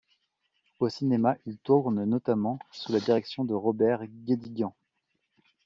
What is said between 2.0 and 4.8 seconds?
notamment sous la direction de Robert Guédiguian.